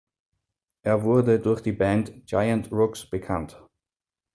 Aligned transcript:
Er 0.81 1.03
wurde 1.03 1.39
durch 1.39 1.61
die 1.61 1.73
Band 1.73 2.25
Giant 2.25 2.71
Rooks 2.71 3.07
bekannt. 3.07 3.63